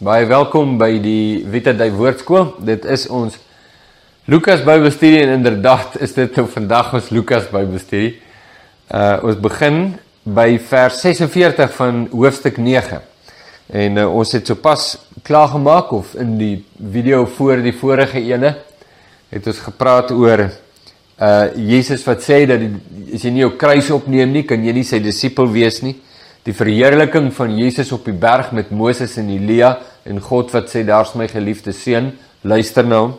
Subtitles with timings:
[0.00, 2.54] Baie welkom by die Vita Dei Woordskool.
[2.64, 3.34] Dit is ons
[4.32, 8.14] Lukas Bybelstudie en inderdaad is dit nou vandag ons Lukas Bybelstudie.
[8.88, 9.82] Uh ons begin
[10.24, 13.02] by vers 46 van hoofstuk 9.
[13.76, 14.86] En uh, ons het sopas
[15.20, 18.54] klaar gemaak of in die video voor die vorige ene
[19.28, 22.72] het ons gepraat oor uh Jesus wat sê dat die,
[23.18, 25.98] as jy nie jou kruis opneem nie, kan jy nie sy disipel wees nie.
[26.48, 29.74] Die verheerliking van Jesus op die berg met Moses en Elia
[30.08, 33.18] en God wat sê daar's my geliefde seun, luister nou.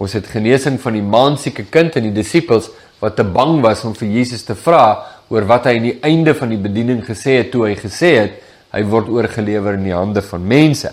[0.00, 2.70] Ons het genesing van die maansieke kind en die disippels
[3.02, 4.86] wat te bang was om vir Jesus te vra
[5.28, 8.40] oor wat hy aan die einde van die bediening gesê het toe hy gesê het
[8.74, 10.90] hy word oorgelewer in die hande van mense.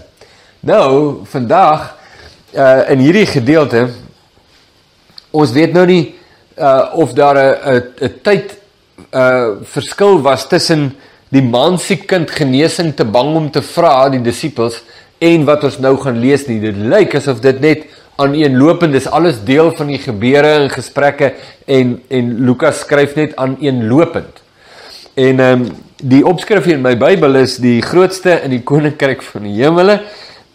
[0.68, 1.94] Nou, vandag
[2.52, 3.86] uh in hierdie gedeelte
[5.32, 6.04] ons weet nou nie
[6.60, 8.60] uh of daar 'n 'n tyd
[9.16, 10.92] uh verskil was tussen
[11.32, 14.82] die maansiek kind genesing te bang om te vra die disippels
[15.22, 16.60] en wat ons nou gaan lees nie.
[16.64, 17.86] Dit lyk asof dit net
[18.22, 19.08] aaneenlopend is.
[19.08, 21.34] Alles deel van die gebeure en gesprekke
[21.66, 24.44] en en Lukas skryf net aaneenlopend.
[25.16, 25.72] En ehm um,
[26.02, 30.00] die opskrif in my Bybel is die grootste in die koninkryk van die hemele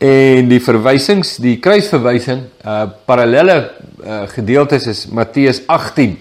[0.02, 3.54] en die verwysings, die kruisverwysing, uh parallelle
[4.02, 6.16] uh, gedeeltes is Matteus 18.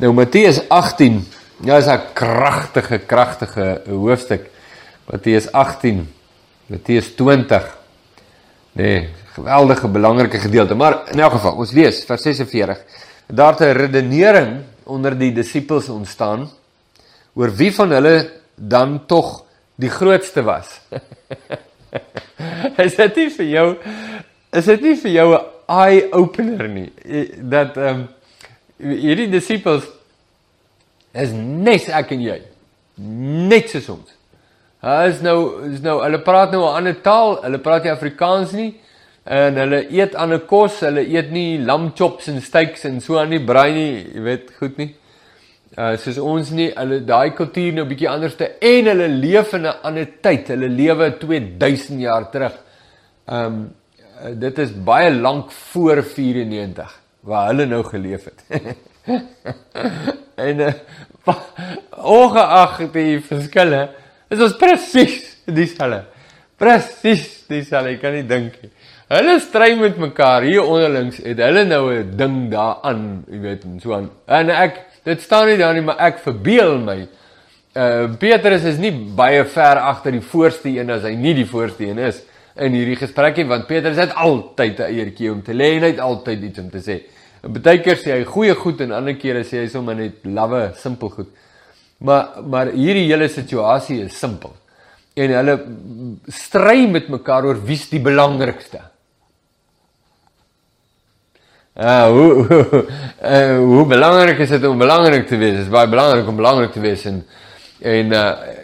[0.00, 1.20] Nou Matteus 18,
[1.62, 4.50] ja is 'n kragtige kragtige hoofstuk.
[5.06, 6.14] Matteus 18,
[6.66, 7.78] Matteus 20.
[8.72, 12.78] Nee, geweldige belangrike gedeelte, maar in elk geval, ons lees vers 46.
[13.26, 16.50] Daar 'n redenering onder die disippels ontstaan
[17.34, 20.80] oor wie van hulle dan tog die grootste was.
[22.84, 23.66] is dit nie vir jou
[24.52, 26.92] is dit nie vir jou 'n eye opener nie
[27.36, 28.08] dat ehm um,
[28.78, 29.84] hierdie disippels
[31.14, 32.38] is net ek en jy
[33.02, 34.14] net soos ons.
[34.82, 35.36] Is nou
[35.68, 38.74] is nou hulle praat nou 'n ander taal, hulle praat nie Afrikaans nie
[39.24, 43.30] en hulle eet ander kos, hulle eet nie lamb chops en steaks en so aan
[43.30, 44.94] nie, braai nie, jy weet goed nie.
[45.78, 49.66] Uh soos ons nie, hulle daai kultuur nou bietjie anders te en hulle leef in
[49.66, 50.48] 'n ander tyd.
[50.48, 52.58] Hulle lewe 2000 jaar terug.
[53.28, 53.74] Um
[54.38, 58.44] dit is baie lank voor 94 waar hulle nou geleef het.
[60.36, 60.72] en uh,
[62.22, 63.82] ongeag die verskille,
[64.32, 66.04] is ons presies dieselfde.
[66.60, 68.72] Presies dieselfde, ek kan nie dink nie.
[69.12, 73.80] Hulle stry met mekaar hier onderlings het hulle nou 'n ding daaraan, jy weet, en
[73.80, 74.10] so aan.
[74.26, 77.08] En ek dit staan nie daar nie, maar ek verbeel my.
[77.74, 81.84] Uh Petrus is nie baie ver agter die voorste een as hy nie die voorste
[81.84, 82.22] een is
[82.60, 86.00] in hierdie gesprekkie want Petrus het altyd 'n eertjie om te lê en hy het
[86.00, 87.00] altyd iets om te sê.
[87.42, 90.72] En baie keer sê hy goeie goed en ander kere sê hy sommer net lawwe,
[90.76, 91.28] simpel goed.
[91.98, 94.54] Maar maar hierdie hele situasie is simpel.
[95.14, 95.56] En hulle
[96.28, 98.80] stry met mekaar oor wie's die belangrikste.
[101.74, 102.86] Uh hoe hoe,
[103.22, 105.56] uh, hoe belangrik is dit om belangrik te wees?
[105.56, 107.24] Dit is baie belangrik om belangrik te wees en
[107.80, 108.60] en uh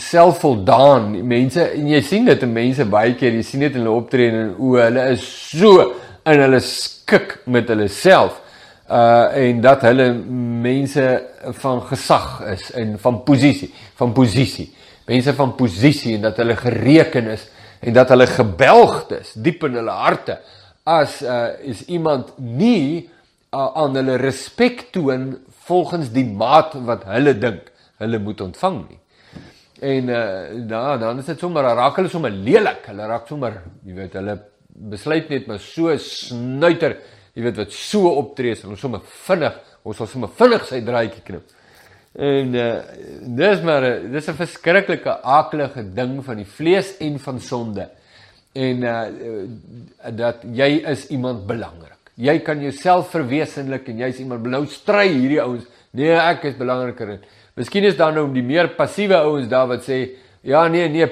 [0.00, 1.12] selfvoldaan.
[1.26, 4.42] Mense en jy sien dit in mense baie keer, jy sien dit in hulle optrede
[4.46, 5.90] en o, hulle is so
[6.26, 8.42] in hulle skik met hulle self.
[8.86, 11.06] Uh en dat hulle mense
[11.62, 14.68] van gesag is en van posisie, van posisie.
[15.06, 17.48] Mense van posisie en dat hulle gereken is
[17.80, 20.38] en dat hulle gebelgd is diep in hulle harte
[20.86, 23.08] as uh, is iemand nie
[23.50, 25.32] uh, aan hulle respek toon
[25.66, 29.00] volgens die maat wat hulle dink hulle moet ontvang nie.
[29.80, 32.86] En uh nou dan is dit sommer raak hulle sommer lelik.
[32.88, 34.38] Hulle raak sommer, jy weet, hulle
[34.92, 36.96] besluit net maar so snuiter,
[37.36, 41.52] jy weet wat so optree, hulle sommer vinnig, ons sal sommer vinnig sy draaitjie knip.
[42.16, 42.70] En uh
[43.36, 47.90] dis maar dis 'n verskriklike aaklige ding van die vlees en van sonde
[48.54, 51.92] en uh dat jy is iemand belangrik.
[52.16, 55.66] Jy kan jouself verwesenlik en jy's iemand nou stry hierdie ouens.
[55.92, 57.18] Nee, ek is belangriker.
[57.56, 60.02] Miskien is daar nou die meer passiewe ouens daar wat sê
[60.44, 61.06] ja nee nee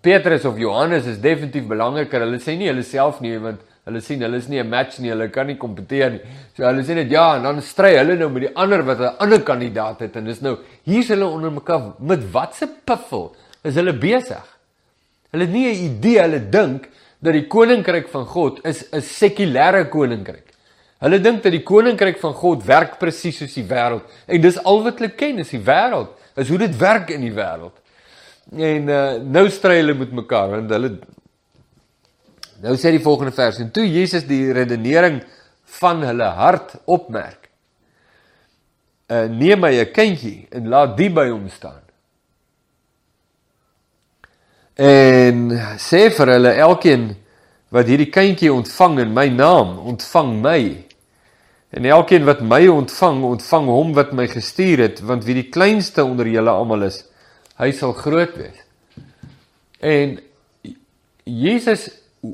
[0.00, 2.24] Petrus of Johannes is definitief belangriker.
[2.24, 5.10] Hulle sê nie hulle self nie want hulle sien hulle is nie 'n match nie.
[5.10, 6.20] Hulle kan nie kompeteer nie.
[6.56, 9.16] So hulle sê net ja en dan stry hulle nou met die ander wat 'n
[9.18, 13.92] ander kandidaat het en dis nou hier's hulle onder mekaar met watse piffel is hulle
[13.92, 14.46] besig?
[15.32, 16.88] Hulle het nie 'n idee, hulle dink
[17.20, 20.49] dat die koninkryk van God is 'n sekulêre koninkryk.
[21.00, 24.82] Hulle dink dat die koninkryk van God werk presies soos die wêreld en dis al
[24.84, 26.12] wat hulle ken is die wêreld.
[26.36, 27.76] Is hoe dit werk in die wêreld.
[28.52, 30.98] En uh, nou stry hulle met mekaar want hulle
[32.60, 35.22] Nou sê die volgende vers en toe Jesus die redenering
[35.80, 37.48] van hulle hart opmerk.
[39.10, 41.82] Uh neem my 'n kindjie en laat die by hom staan.
[44.76, 47.16] En sê vir hulle elkeen
[47.70, 50.84] wat hierdie kindjie ontvang in my naam, ontvang my.
[51.70, 56.02] En elkeen wat my ontvang, ontvang hom wat my gestuur het, want wie die kleinste
[56.04, 57.04] onder julle almal is,
[57.60, 58.58] hy sal groot wees.
[59.80, 60.18] En
[61.24, 61.86] Jesus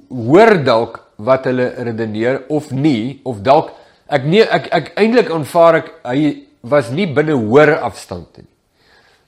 [0.08, 3.70] hoor dalk wat hulle redeneer of nie of dalk
[4.12, 6.18] ek nee ek ek eintlik aanvaar ek hy
[6.66, 8.48] was nie binne hoor afstand nie.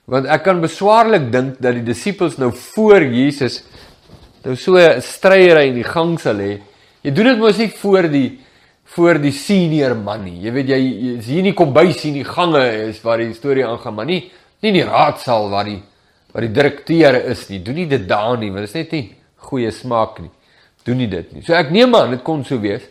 [0.09, 3.63] Want ek kan beswaarlik dink dat die disippels nou voor Jesus
[4.45, 6.61] nou so 'n stryery in die gang sal hê.
[7.03, 8.41] Jy doen dit mos nie voor die
[8.95, 10.39] voor die senior man nie.
[10.47, 10.81] Jy weet jy
[11.19, 14.23] is hier nie kom by sien die gange is waar die storie aangaan, maar nie
[14.63, 15.81] nie in die raadsaal waar die
[16.33, 17.61] waar die direkteur is nie.
[17.65, 19.05] Doen nie dit daar nie, want dit is net nie
[19.49, 20.33] goeie smaak nie.
[20.85, 21.45] Doen nie dit nie.
[21.45, 22.87] So ek neem aan dit kon so wees.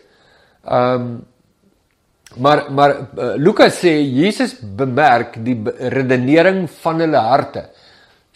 [0.64, 1.10] Ehm um,
[2.36, 5.56] Maar maar uh, Lukas sê Jesus bemerk die
[5.88, 7.62] redenering van hulle harte.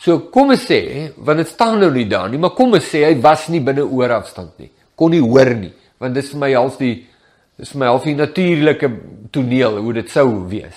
[0.01, 3.05] So kom ons sê, want dit staan nou nie daar nie, maar kom ons sê
[3.05, 4.71] hy was nie binne oorafstand nie.
[4.99, 5.71] Kon nie hoor nie,
[6.01, 6.95] want dis vir my half die
[7.63, 8.89] dis vir my half die natuurlike
[9.35, 10.75] toneel hoe dit sou wees.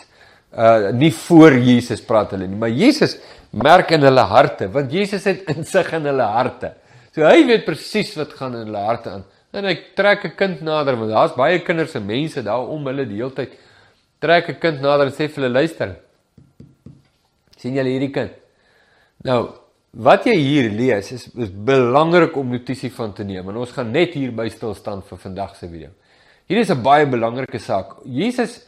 [0.53, 3.17] Uh nie voor Jesus praat hulle nie, maar Jesus
[3.51, 6.75] merk in hulle harte, want Jesus het insig in hulle harte.
[7.15, 9.25] So hy weet presies wat gaan in hulle harte aan.
[9.55, 13.05] En hy trek 'n kind nader want daar's baie kinders en mense daar om hulle
[13.07, 13.57] die hele tyd
[14.19, 15.95] trek 'n kind nader en sê vir hulle luister.
[17.57, 18.31] sien julle hierdie kind?
[19.23, 19.49] Nou,
[19.95, 23.91] wat jy hier lees is is belangrik om notisie van te neem en ons gaan
[23.91, 25.89] net hier by stil staan vir vandag se video.
[26.47, 28.03] Hier is 'n baie belangrike saak.
[28.05, 28.61] Jesus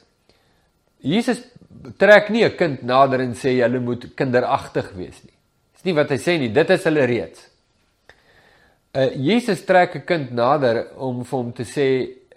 [0.99, 1.41] Jesus
[1.97, 5.33] trek nie 'n kind nader en sê julle moet kinderagtig wees nie.
[5.73, 7.47] Dis nie wat hy sê nie, dit is hulle reeds
[8.97, 11.87] uh, Jesus trek 'n kind nader om vir hom te sê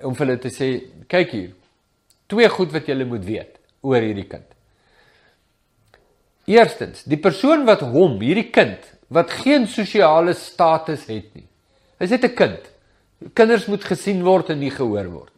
[0.03, 0.69] om vir hulle te sê
[1.09, 1.53] kyk hier
[2.29, 4.47] twee goed wat julle moet weet oor hierdie kind.
[6.47, 8.79] Eerstens, die persoon wat hom, hierdie kind
[9.09, 11.47] wat geen sosiale status het nie.
[11.99, 12.63] Hy's net 'n kind.
[13.35, 15.30] Kinders moet gesien word en nie gehoor word.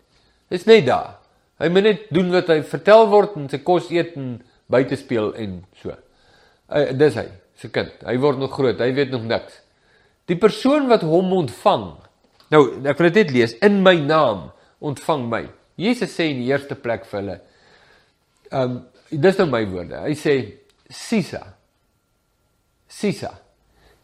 [0.52, 1.16] Dis net daar.
[1.62, 4.34] Hy moet net doen wat hy vertel word en sy kos eet en
[4.72, 5.94] buite speel en so.
[6.72, 7.26] Uh, dis hy,
[7.60, 7.93] se kind.
[8.04, 9.60] Hy word nog groot, hy weet nog niks.
[10.31, 11.87] Die persoon wat hom ontvang.
[12.52, 14.50] Nou, ek wil dit net lees in my naam
[14.82, 15.43] ontvang my.
[15.81, 17.38] Jesus sê in die eerste plek vir hulle.
[18.52, 18.81] Ehm um,
[19.12, 19.99] dis nou my woorde.
[20.06, 20.34] Hy sê
[20.88, 21.43] Sisa.
[22.88, 23.34] Sisa.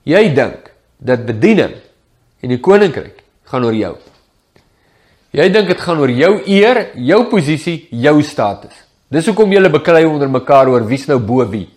[0.09, 0.69] Jy dink
[1.01, 1.79] dat bediening
[2.45, 3.95] en die koninkryk gaan oor jou.
[5.39, 8.75] Jy dink dit gaan oor jou eer, jou posisie, jou status.
[9.13, 11.69] Dis hoekom julle beklei onder mekaar oor wie's nou bo wie.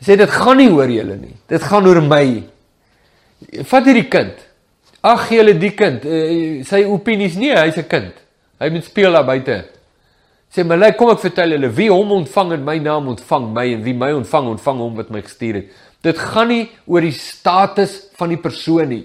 [0.00, 1.34] Sê dit gaan nie oor julle nie.
[1.50, 2.24] Dit gaan oor my
[3.68, 4.40] vat hierdie kind.
[5.04, 8.14] Ag julle die kind, uh, sy opinies nie, hy's 'n kind.
[8.60, 9.64] Hy moet speel daar buite.
[10.52, 13.66] Sê maar, lê kom ek vertel julle wie hom ontvang in my naam ontvang my
[13.74, 15.66] en wie my ontvang ontvang hom wat my gestuur het.
[16.02, 19.04] Dit gaan nie oor die status van die persoon nie.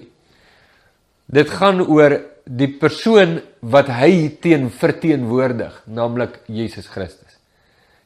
[1.28, 7.34] Dit gaan oor die persoon wat hy teen verteenwoordig, naamlik Jesus Christus.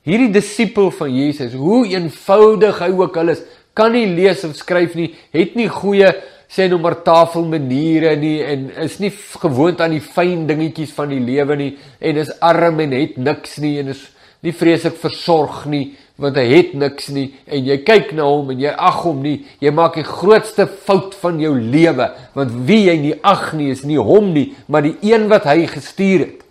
[0.09, 3.43] Hierdie disipel van Jesus, hoe eenvoudig hy ook al is,
[3.77, 6.09] kan nie lees of skryf nie, het nie goeie
[6.51, 11.21] sê nou maar tafelmaniere nie en is nie gewoond aan die fyn dingetjies van die
[11.23, 11.71] lewe nie
[12.03, 14.03] en is arm en het niks nie en is
[14.43, 15.85] nie vreeslik versorg nie
[16.21, 19.39] want hy het niks nie en jy kyk na hom en jy ag hom nie
[19.63, 23.85] jy maak die grootste fout van jou lewe want wie jy nie ag nie is
[23.89, 26.47] nie hom nie maar die een wat hy gestuur het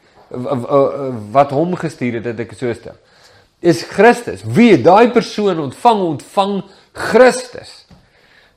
[1.34, 2.98] wat hom gestuur het het ek so stel
[3.60, 6.54] is Christus wie daai persoon ontvang ontvang
[6.94, 7.86] Christus.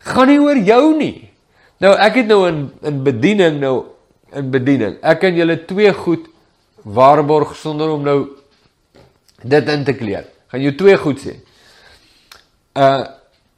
[0.03, 1.29] Gaan nie oor jou nie.
[1.83, 3.77] Nou ek het nou in in bediening nou
[4.33, 4.97] in bediening.
[5.03, 6.29] Ek kan julle twee goed
[6.83, 8.19] waarborg sonder om nou
[9.43, 10.27] dit in te kleer.
[10.53, 11.41] Gaan jou twee goed sê.
[12.77, 13.03] Uh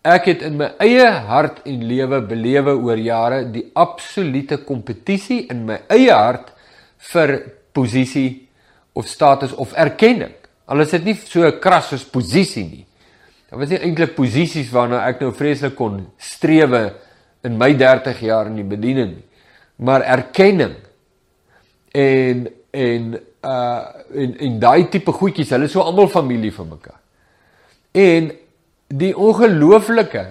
[0.05, 5.63] ek het in my eie hart en lewe belewe oor jare die absolute kompetisie in
[5.65, 6.51] my eie hart
[7.09, 7.33] vir
[7.73, 8.45] posisie
[8.93, 10.35] of status of erkenning.
[10.69, 12.85] Al is dit nie so kras soos posisie nie.
[13.49, 16.85] Dit was nie eintlik posisies waarna ek nou vreeslik kon strewe
[17.45, 19.27] in my 30 jaar in die bediening nie,
[19.85, 20.77] maar erkenning
[21.95, 23.11] en en
[23.45, 27.01] uh en en daai tipe goedjies, hulle is so almal familie van mekaar.
[27.93, 28.31] En
[28.89, 30.25] die ongelooflike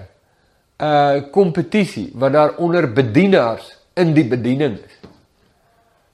[0.83, 3.69] uh kompetisie wat daar onder bedienaars
[4.00, 5.00] in die bediening is.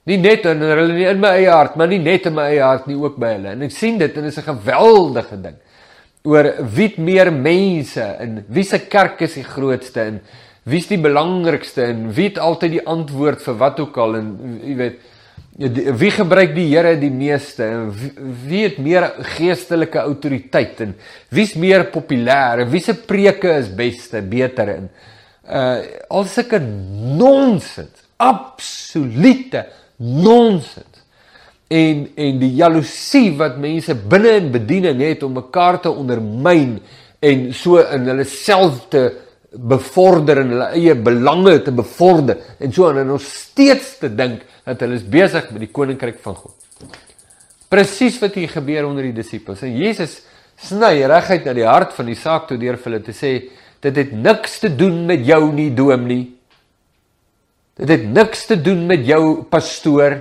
[0.08, 2.62] Nie net in hulle nie in my eie hart, maar nie net in my eie
[2.64, 3.54] hart nie, ook by hulle.
[3.54, 5.58] En ek sien dit en dit is 'n geweldige ding
[6.22, 10.20] oor wie meer mense en wie se kerk is die grootste en
[10.68, 14.28] wie's die belangrikste en wie het altyd die antwoord vir wat ook al en
[14.60, 14.98] jy weet
[15.58, 17.90] wie gebruik die Here die meeste en
[18.46, 20.94] wie het meer geestelike autoriteit en
[21.34, 24.90] wie's meer populêr en wie se preke is beste beter en
[25.50, 25.80] uh
[26.10, 29.64] al sulke nonsens, absolute
[29.96, 31.04] nonsens.
[31.70, 36.78] En en die jaloesie wat mense binne in bediening het om mekaar te ondermyn
[37.20, 39.04] en so in hulle self te
[39.50, 44.44] bevorder en hulle eie belange te bevorder en so aan en ons steeds te dink
[44.64, 46.54] dat hulle is besig met die koninkryk van God.
[47.70, 49.62] Presies wat hier gebeur onder die disippels.
[49.66, 50.20] En Jesus
[50.60, 53.32] sny reguit na die hart van die saak toe deur vir hulle te sê
[53.80, 56.24] dit het niks te doen met jou nie doom nie.
[57.80, 60.20] Dit het niks te doen met jou pastoor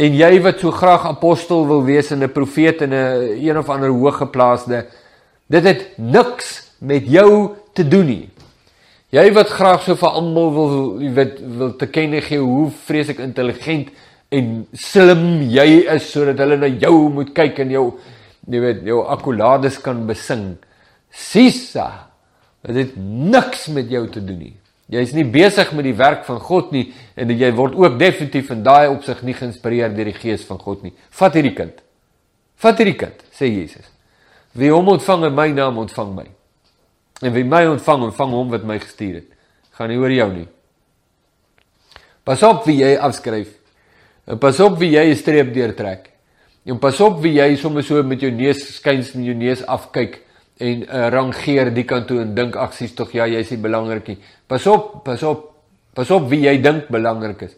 [0.00, 3.68] en jy wat so graag apostel wil wees en 'n profeet en 'n een of
[3.68, 4.86] ander hoëgeplaaste.
[5.48, 8.28] Dit het niks met jou te doen nie.
[9.10, 10.74] Jy wat graag so vir almal wil
[11.16, 13.90] weet wil te kenne gee hoe vreeslik intelligent
[14.30, 17.84] en slim jy is sodat hulle na jou moet kyk en jou
[18.50, 20.54] jy weet jou akkolades kan besing.
[21.10, 21.88] Sisa.
[22.62, 24.54] Dit het niks met jou te doen nie.
[24.90, 28.50] Jy is nie besig met die werk van God nie en jy word ook definitief
[28.54, 30.94] in daai opsig nie geïnspireer deur die gees van God nie.
[31.18, 31.82] Vat hierdie kind.
[32.62, 33.86] Vat hierdie kind, sê Jesus.
[34.54, 36.26] Wie hom ontvang in my naam ontvang my.
[37.20, 39.28] En wie my ontvang, ontvang hom wat my gestuur het.
[39.76, 40.46] Gaan nie oor jou nie.
[42.24, 43.52] Pas op wie jy afskryf.
[44.30, 46.10] En pas op wie jy 'n streep deurtrek.
[46.64, 50.20] En pas op wie jy sommer so met jou neus skuins met jou neus afkyk
[50.60, 54.08] en uh, rangeer die kant toe en dink ag sies tog ja, jy's nie belangrik
[54.08, 54.18] nie.
[54.46, 55.46] Pas op, pas op.
[55.94, 57.56] Pas op wie jy dink belangrik is.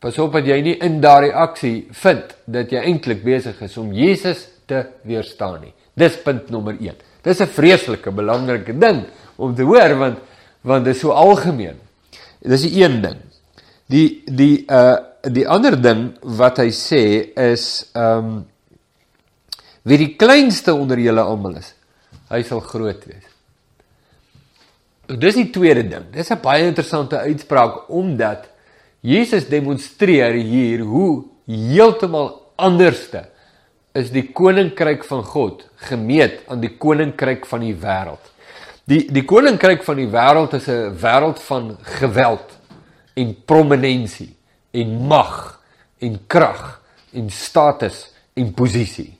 [0.00, 3.92] Pas op dat jy nie in daardie aksie vind dat jy eintlik besig is om
[3.92, 5.74] Jesus te weerstaan nie.
[5.98, 6.94] Dis punt nommer 1.
[7.28, 9.04] Dis 'n vreeslike belangrike ding
[9.36, 10.18] om te hoor want
[10.62, 11.76] want dit is so algemeen.
[12.40, 13.20] Dis die een ding.
[13.86, 17.02] Die die uh die ander ding wat hy sê
[17.34, 18.46] is um
[19.82, 21.72] wie die kleinste onder julle almal is,
[22.30, 23.26] hy sal groot wees.
[25.08, 26.06] Dis die tweede ding.
[26.12, 28.48] Dis 'n baie interessante uitspraak omdat
[29.00, 33.28] Jesus demonstreer hier hoe heeltemal anderste
[33.98, 38.22] is die koninkryk van God gemeet aan die koninkryk van die wêreld.
[38.88, 42.58] Die die koninkryk van die wêreld is 'n wêreld van geweld
[43.14, 44.34] en prominensie
[44.72, 45.60] en mag
[45.98, 46.80] en krag
[47.12, 49.18] en status en posisie.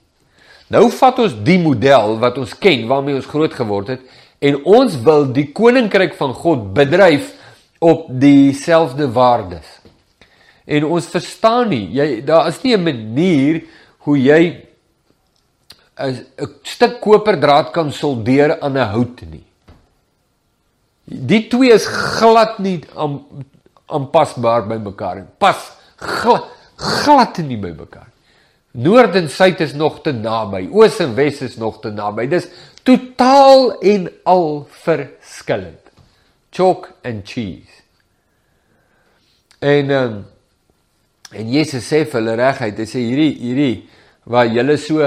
[0.68, 4.00] Nou vat ons die model wat ons ken waarmee ons groot geword het
[4.38, 7.34] en ons wil die koninkryk van God bedryf
[7.78, 9.66] op dieselfde waardes.
[10.66, 13.62] En ons verstaan nie, jy daar is nie 'n manier
[13.98, 14.67] hoe jy
[15.98, 19.46] 'n 'n stuk koperdraad kan soldeer aan 'n hout nie.
[21.04, 23.24] Die twee is glad nie aan
[23.88, 25.30] aanpasbaar by mekaar nie.
[25.38, 26.44] Pas glad,
[26.76, 28.10] glad nie by mekaar.
[28.78, 32.28] Noord en suid is nog te naby, oos en wes is nog te naby.
[32.28, 32.46] Dis
[32.84, 35.80] totaal en al verskillend.
[36.52, 37.82] Chalk and cheese.
[39.58, 40.18] En um,
[41.32, 43.74] en Jesus sê vir hulle reguit, hy sê hierdie hierdie
[44.28, 45.02] waar julle so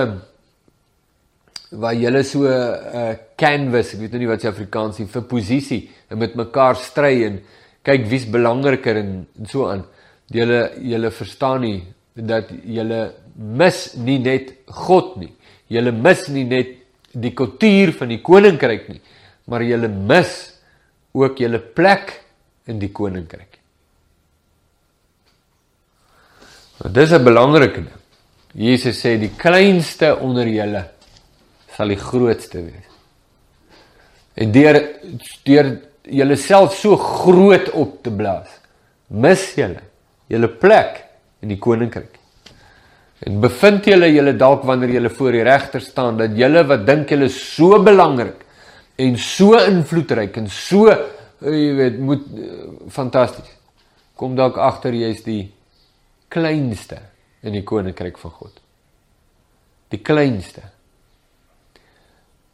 [1.71, 5.23] waar julle so 'n uh, canvas, ek weet nou nie wat se Afrikaans is vir
[5.23, 7.39] posisie en met mekaar stry en
[7.83, 9.85] kyk wie's belangriker en, en so aan.
[10.27, 15.31] Julle julle verstaan nie dat julle mis nie net God nie.
[15.71, 16.75] Julle mis nie net
[17.13, 19.01] die kultuur van die koninkryk nie,
[19.47, 20.51] maar julle mis
[21.13, 22.13] ook julle plek
[22.67, 23.59] in die koninkryk.
[26.81, 27.99] Nou, dis 'n belangrike ding.
[28.53, 30.89] Jesus sê die kleinste onder julle
[31.75, 32.89] sal die grootste wees.
[34.35, 34.79] En deur
[35.45, 38.49] deur julleself so groot op te blaas,
[39.07, 39.83] mis julle
[40.31, 41.01] julle plek
[41.43, 42.17] in die koninkryk.
[43.27, 47.11] En bevind julle julle dalk wanneer julle voor die regter staan dat julle wat dink
[47.11, 48.45] julle so belangrik
[49.01, 51.01] en so invloedryk en so eh,
[51.41, 52.47] jy weet moet uh,
[52.89, 53.57] fantasties
[54.17, 55.43] kom dalk agter jy's die
[56.31, 56.99] kleinste
[57.41, 58.59] in die koninkryk van God.
[59.91, 60.63] Die kleinste.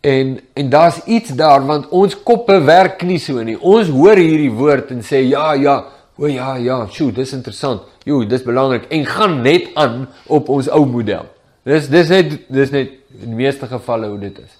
[0.08, 3.58] En en daar's iets daar want ons koppe werk nie so nie.
[3.60, 5.78] Ons hoor hierdie woord en sê ja, ja,
[6.18, 7.84] o ja, ja, sjoe, dis interessant.
[8.08, 11.28] Jo, dis belangrik en gaan net aan op ons ou model.
[11.68, 14.56] Dis dis net dis net in die meeste gevalle hoe dit is.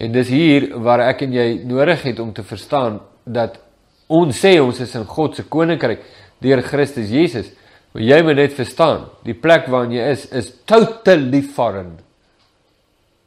[0.00, 3.60] En dis hier waar ek en jy nodig het om te verstaan dat
[4.08, 6.04] ons sê ons is in God se koninkryk
[6.44, 7.52] deur Christus Jesus.
[7.92, 11.96] Maar jy moet net verstaan, die plek waarin jy is is totally foreign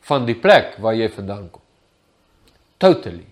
[0.09, 1.63] van die plek waar jy vandaan kom.
[2.81, 3.27] Totally.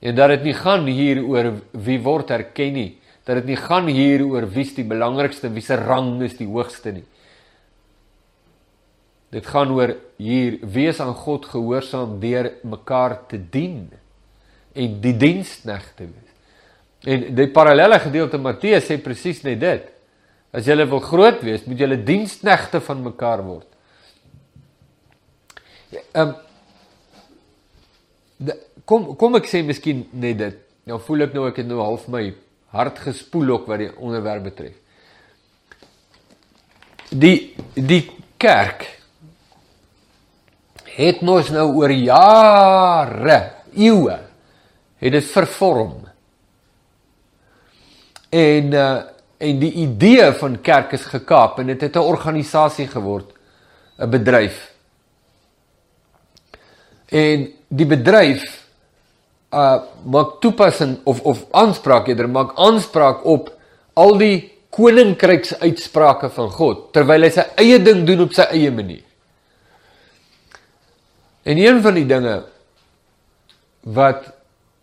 [0.00, 2.90] En dat dit nie gaan hier oor wie word erken nie,
[3.28, 6.94] dat dit nie gaan hier oor wie's die belangrikste, wie se rang is die hoogste
[6.96, 7.06] nie.
[9.30, 13.90] Dit gaan oor hier wees aan God gehoorsaam deur mekaar te dien.
[14.72, 16.34] en die diensknegte wees.
[17.10, 19.88] En die parallelle gedeelte Matteus sê presies net dit.
[20.54, 23.66] As julle wil groot wees, moet julle diensknegte van mekaar word.
[26.14, 26.34] Um,
[28.84, 30.62] kom kom ek sê miskien net dit.
[30.88, 32.24] Nou voel ek nou ek het nou half my
[32.74, 34.74] hart gespoel ook wat die onderwerp betref.
[37.10, 38.04] Die die
[38.40, 38.86] kerk
[40.96, 43.38] het mos nou oor jare,
[43.74, 44.18] eeue
[45.00, 45.96] het dit vervorm.
[48.30, 48.90] En uh
[49.40, 53.32] en die idee van kerk is gekaap en dit het 'n organisasie geword,
[53.96, 54.69] 'n bedryf.
[57.10, 58.46] En die bedryf
[59.50, 63.50] uh maak toepassing of of aanspraak eerder maak aanspraak op
[63.98, 64.36] al die
[64.70, 69.02] koninkryks uitsprake van God terwyl hy sy eie ding doen op sy eie manier.
[71.42, 72.36] En een van die dinge
[73.82, 74.28] wat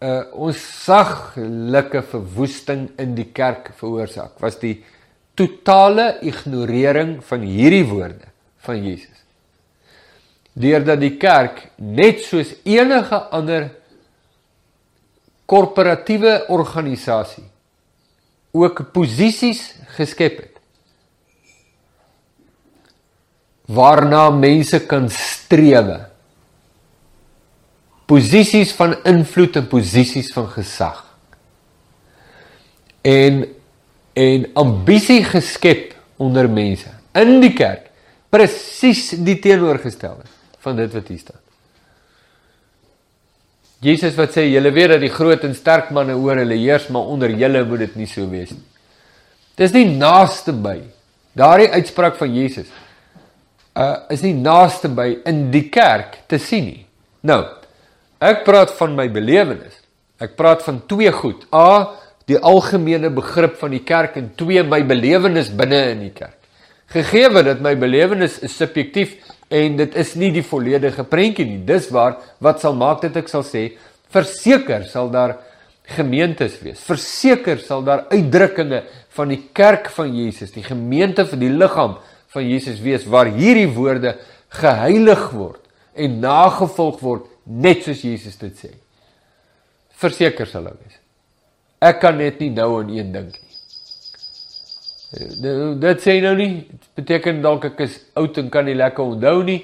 [0.02, 4.82] uh, onsaglike verwoesting in die kerk veroorsaak, was die
[5.38, 8.34] totale ignorering van hierdie woorde
[8.66, 9.14] van Jesus.
[10.58, 13.70] Deurdat die kerk net soos enige ander
[15.48, 17.46] korporatiewe organisasie
[18.58, 19.62] ook posisies
[19.98, 20.58] geskep het
[23.68, 25.98] waarna mense kan strewe.
[28.08, 31.04] Posisies van invloed en posisies van gesag.
[33.04, 33.44] En
[34.18, 36.90] en ambisie geskep onder mense.
[37.14, 37.92] In die kerk.
[38.32, 40.37] Presies die teenoorgestelde
[40.68, 41.44] van dit wat hier staan.
[43.88, 47.10] Jesus wat sê julle weet dat die groot en sterk manne oor hulle heers, maar
[47.14, 48.66] onder julle moet dit nie so wees nie.
[49.58, 50.80] Dis nie naaste by
[51.38, 52.70] daardie uitspraak van Jesus.
[53.78, 56.84] Uh is nie naaste by in die kerk te sien nie.
[57.26, 57.44] Nou,
[58.18, 59.76] Ek praat van my belewenis.
[60.18, 61.46] Ek praat van twee goed.
[61.54, 61.94] A,
[62.28, 66.36] die algemene begrip van die kerk en twee my belewenis binne in die kerk.
[66.92, 69.14] Gegeewe dat my belewenis is subjektief
[69.50, 71.60] en dit is nie die volledige prentjie nie.
[71.66, 73.70] Dis waar wat sal maak dat ek sal sê
[74.14, 75.38] verseker sal daar
[75.96, 76.82] gemeentes wees.
[76.84, 78.84] Verseker sal daar uitdrukkinge
[79.16, 81.98] van die kerk van Jesus, die gemeente vir die liggaam
[82.34, 84.18] van Jesus wees waar hierdie woorde
[84.60, 85.64] geheilig word
[85.98, 88.72] en nagevolg word net soos Jesus dit sê.
[89.98, 91.00] Verseker sal hulle wees.
[91.88, 93.47] Ek kan net nie nou aan een dink nie.
[95.12, 96.68] Dit sê nou nie,
[96.98, 99.62] beteken dalk ek is oud en kan nie lekker onthou nie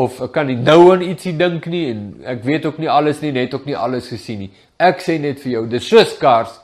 [0.00, 3.20] of ek kan nie nou aan ietsie dink nie en ek weet ook nie alles
[3.20, 4.50] nie, net ook nie alles gesien nie.
[4.80, 6.54] Ek sê net vir jou, dis so skaars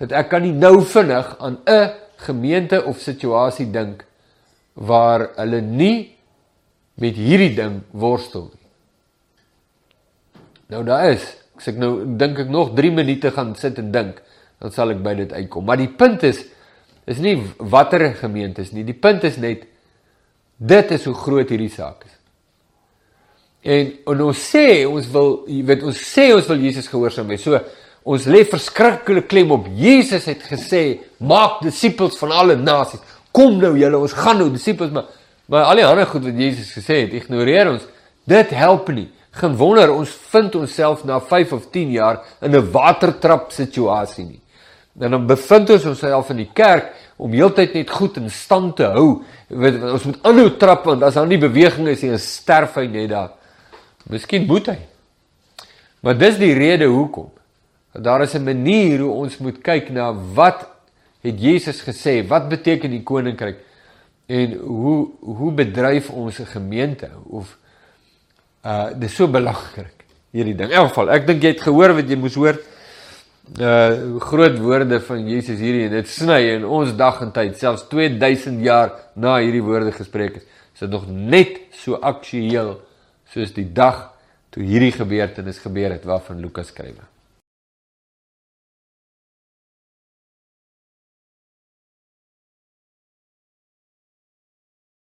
[0.00, 1.92] dat ek kan nie nou vinnig aan 'n
[2.26, 4.04] gemeente of situasie dink
[4.74, 6.16] waar hulle nie
[7.00, 8.64] met hierdie ding worstel nie.
[10.68, 11.24] Nou daar is.
[11.64, 14.20] Ek nou dink ek nog 3 minute gaan sit en dink,
[14.60, 15.64] dan sal ek by dit uitkom.
[15.64, 16.44] Maar die punt is
[17.06, 18.84] is nie watter gemeente is nie.
[18.84, 19.66] Die punt is net
[20.56, 22.12] dit is hoe groot hierdie saak is.
[23.64, 27.44] En, en ons sê ons wil, jy weet ons sê ons wil Jesus gehoorsaam wees.
[27.44, 27.60] So
[28.04, 30.84] ons lê verskriklik klem op Jesus het gesê
[31.24, 33.02] maak disippels van alle nasies.
[33.34, 35.08] Kom nou julle, ons gaan nou disippels maar
[35.46, 37.82] maar al die ander goed wat Jesus gesê het, ignoreer ons.
[38.24, 39.10] Dit help nie.
[39.34, 44.40] Geen wonder ons vind onsself na 5 of 10 jaar in 'n watertrap situasie nie.
[45.00, 48.88] En dan bevind ons onsself in die kerk om heeltyd net goed in stand te
[48.94, 49.22] hou.
[49.48, 53.10] Weet, ons moet aanhou trap want as daar nie beweging is nie, sterf hy net
[53.10, 53.32] daar.
[54.10, 54.78] Miskien moet hy.
[56.04, 57.30] Maar dis die rede hoekom.
[57.94, 60.68] Daar is 'n manier hoe ons moet kyk na wat
[61.22, 62.26] het Jesus gesê?
[62.26, 63.58] Wat beteken die koninkryk?
[64.26, 67.56] En hoe hoe bedryf ons 'n gemeente of
[68.64, 70.70] Uh dis so belangrik hierdie ding.
[70.72, 72.56] In elk geval, ek dink jy het gehoor wat jy moes hoor.
[73.44, 77.84] Uh groot woorde van Jesus hierdie en dit sny in ons dag en tyd, selfs
[77.90, 80.46] 2000 jaar na hierdie woorde gespreek is.
[80.72, 82.78] Is dit nog net so aktueel
[83.30, 84.06] soos die dag
[84.54, 87.02] toe hierdie gebeurtenis gebeur het waarvan Lukas skryf.